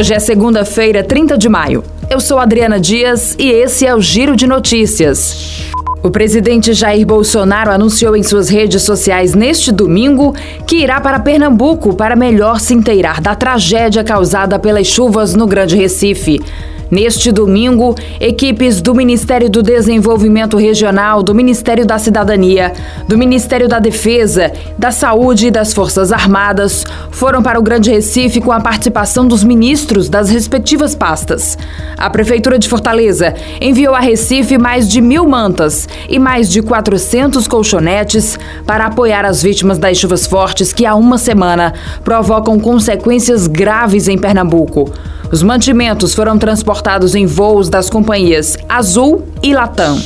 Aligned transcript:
Hoje 0.00 0.14
é 0.14 0.18
segunda-feira, 0.18 1.04
30 1.04 1.36
de 1.36 1.46
maio. 1.46 1.84
Eu 2.08 2.20
sou 2.20 2.38
Adriana 2.38 2.80
Dias 2.80 3.36
e 3.38 3.50
esse 3.50 3.84
é 3.84 3.94
o 3.94 4.00
Giro 4.00 4.34
de 4.34 4.46
Notícias. 4.46 5.70
O 6.02 6.10
presidente 6.10 6.72
Jair 6.72 7.06
Bolsonaro 7.06 7.70
anunciou 7.70 8.16
em 8.16 8.22
suas 8.22 8.48
redes 8.48 8.82
sociais 8.82 9.34
neste 9.34 9.70
domingo 9.70 10.34
que 10.66 10.76
irá 10.76 11.02
para 11.02 11.20
Pernambuco 11.20 11.94
para 11.94 12.16
melhor 12.16 12.60
se 12.60 12.72
inteirar 12.72 13.20
da 13.20 13.34
tragédia 13.34 14.02
causada 14.02 14.58
pelas 14.58 14.86
chuvas 14.86 15.34
no 15.34 15.46
Grande 15.46 15.76
Recife. 15.76 16.40
Neste 16.90 17.30
domingo, 17.30 17.94
equipes 18.18 18.80
do 18.80 18.92
Ministério 18.92 19.48
do 19.48 19.62
Desenvolvimento 19.62 20.56
Regional, 20.56 21.22
do 21.22 21.32
Ministério 21.32 21.86
da 21.86 22.00
Cidadania, 22.00 22.72
do 23.06 23.16
Ministério 23.16 23.68
da 23.68 23.78
Defesa, 23.78 24.50
da 24.76 24.90
Saúde 24.90 25.46
e 25.46 25.50
das 25.52 25.72
Forças 25.72 26.10
Armadas 26.10 26.84
foram 27.12 27.42
para 27.44 27.60
o 27.60 27.62
Grande 27.62 27.92
Recife 27.92 28.40
com 28.40 28.50
a 28.50 28.58
participação 28.58 29.28
dos 29.28 29.44
ministros 29.44 30.08
das 30.08 30.30
respectivas 30.30 30.96
pastas. 30.96 31.56
A 31.96 32.10
Prefeitura 32.10 32.58
de 32.58 32.68
Fortaleza 32.68 33.34
enviou 33.60 33.94
a 33.94 34.00
Recife 34.00 34.58
mais 34.58 34.88
de 34.88 35.00
mil 35.00 35.28
mantas 35.28 35.88
e 36.08 36.18
mais 36.18 36.50
de 36.50 36.60
400 36.60 37.46
colchonetes 37.46 38.36
para 38.66 38.86
apoiar 38.86 39.24
as 39.24 39.40
vítimas 39.40 39.78
das 39.78 39.96
chuvas 39.96 40.26
fortes 40.26 40.72
que 40.72 40.84
há 40.84 40.96
uma 40.96 41.18
semana 41.18 41.72
provocam 42.02 42.58
consequências 42.58 43.46
graves 43.46 44.08
em 44.08 44.18
Pernambuco. 44.18 44.90
Os 45.32 45.44
mantimentos 45.44 46.12
foram 46.12 46.36
transportados 46.36 47.14
em 47.14 47.24
voos 47.24 47.68
das 47.68 47.88
companhias 47.88 48.56
Azul 48.68 49.28
e 49.40 49.54
Latam. 49.54 49.96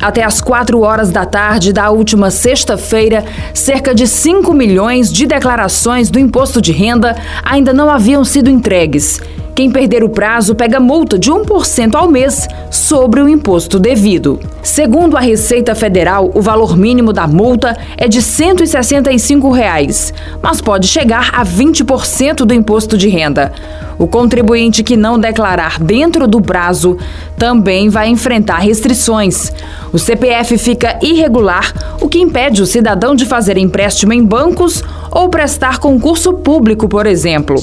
Até 0.00 0.22
às 0.22 0.38
4 0.38 0.78
horas 0.82 1.10
da 1.10 1.24
tarde 1.24 1.72
da 1.72 1.88
última 1.88 2.30
sexta-feira, 2.30 3.24
cerca 3.54 3.94
de 3.94 4.06
5 4.06 4.52
milhões 4.52 5.10
de 5.10 5.24
declarações 5.24 6.10
do 6.10 6.18
imposto 6.18 6.60
de 6.60 6.72
renda 6.72 7.16
ainda 7.42 7.72
não 7.72 7.88
haviam 7.88 8.22
sido 8.22 8.50
entregues. 8.50 9.18
Quem 9.54 9.70
perder 9.70 10.02
o 10.02 10.08
prazo 10.08 10.52
pega 10.52 10.80
multa 10.80 11.16
de 11.16 11.30
1% 11.30 11.94
ao 11.94 12.10
mês 12.10 12.48
sobre 12.72 13.20
o 13.20 13.28
imposto 13.28 13.78
devido. 13.78 14.40
Segundo 14.64 15.16
a 15.16 15.20
Receita 15.20 15.76
Federal, 15.76 16.32
o 16.34 16.42
valor 16.42 16.76
mínimo 16.76 17.12
da 17.12 17.28
multa 17.28 17.76
é 17.96 18.08
de 18.08 18.20
165 18.20 19.52
reais, 19.52 20.12
mas 20.42 20.60
pode 20.60 20.88
chegar 20.88 21.30
a 21.32 21.44
20% 21.44 22.44
do 22.44 22.52
imposto 22.52 22.98
de 22.98 23.08
renda. 23.08 23.52
O 23.96 24.08
contribuinte 24.08 24.82
que 24.82 24.96
não 24.96 25.20
declarar 25.20 25.78
dentro 25.78 26.26
do 26.26 26.42
prazo 26.42 26.98
também 27.38 27.88
vai 27.88 28.08
enfrentar 28.08 28.58
restrições. 28.58 29.52
O 29.92 30.00
CPF 30.00 30.58
fica 30.58 30.98
irregular, 31.00 31.72
o 32.00 32.08
que 32.08 32.18
impede 32.18 32.60
o 32.60 32.66
cidadão 32.66 33.14
de 33.14 33.24
fazer 33.24 33.56
empréstimo 33.56 34.12
em 34.12 34.24
bancos 34.24 34.82
ou 35.12 35.28
prestar 35.28 35.78
concurso 35.78 36.32
público, 36.32 36.88
por 36.88 37.06
exemplo. 37.06 37.54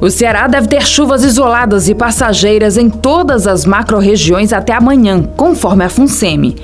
O 0.00 0.10
Ceará 0.10 0.46
deve 0.46 0.68
ter 0.68 0.86
chuvas 0.86 1.24
isoladas 1.24 1.88
e 1.88 1.94
passageiras 1.94 2.76
em 2.76 2.90
todas 2.90 3.46
as 3.46 3.64
macro-regiões 3.64 4.52
até 4.52 4.74
amanhã, 4.74 5.22
conforme 5.36 5.84
a 5.84 5.88
FUNSEMI. 5.88 6.54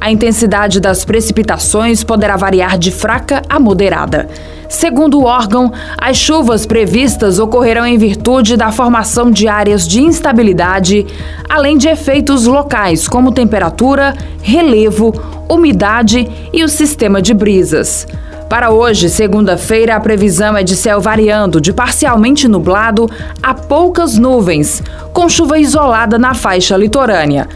A 0.00 0.10
intensidade 0.10 0.80
das 0.80 1.04
precipitações 1.04 2.04
poderá 2.04 2.36
variar 2.36 2.78
de 2.78 2.90
fraca 2.90 3.42
a 3.48 3.58
moderada. 3.58 4.28
Segundo 4.68 5.18
o 5.18 5.24
órgão, 5.24 5.72
as 5.96 6.16
chuvas 6.16 6.66
previstas 6.66 7.38
ocorrerão 7.38 7.86
em 7.86 7.96
virtude 7.96 8.56
da 8.56 8.70
formação 8.70 9.30
de 9.30 9.48
áreas 9.48 9.86
de 9.86 10.02
instabilidade, 10.02 11.06
além 11.48 11.78
de 11.78 11.88
efeitos 11.88 12.46
locais 12.46 13.08
como 13.08 13.32
temperatura, 13.32 14.16
relevo, 14.42 15.14
umidade 15.48 16.28
e 16.52 16.62
o 16.62 16.68
sistema 16.68 17.22
de 17.22 17.32
brisas. 17.32 18.06
Para 18.48 18.70
hoje, 18.70 19.08
segunda-feira, 19.08 19.96
a 19.96 20.00
previsão 20.00 20.56
é 20.56 20.62
de 20.62 20.76
céu 20.76 21.00
variando 21.00 21.60
de 21.60 21.72
parcialmente 21.72 22.46
nublado 22.46 23.10
a 23.42 23.52
poucas 23.54 24.16
nuvens, 24.16 24.82
com 25.12 25.28
chuva 25.28 25.58
isolada 25.58 26.16
na 26.16 26.32
faixa 26.32 26.76
litorânea. 26.76 27.48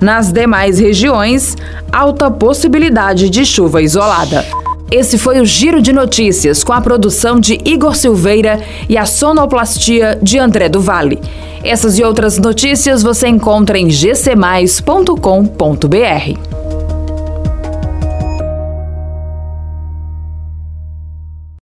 Nas 0.00 0.32
demais 0.32 0.78
regiões, 0.78 1.56
alta 1.92 2.30
possibilidade 2.30 3.28
de 3.28 3.44
chuva 3.44 3.82
isolada. 3.82 4.44
Esse 4.90 5.18
foi 5.18 5.40
o 5.40 5.44
Giro 5.44 5.82
de 5.82 5.92
Notícias 5.92 6.64
com 6.64 6.72
a 6.72 6.80
produção 6.80 7.38
de 7.38 7.58
Igor 7.64 7.94
Silveira 7.94 8.60
e 8.88 8.96
a 8.96 9.04
sonoplastia 9.04 10.18
de 10.22 10.38
André 10.38 10.68
do 10.68 10.80
Vale. 10.80 11.20
Essas 11.62 11.98
e 11.98 12.04
outras 12.04 12.38
notícias 12.38 13.02
você 13.02 13.28
encontra 13.28 13.78
em 13.78 13.88
gcmais.com.br. 13.88 16.57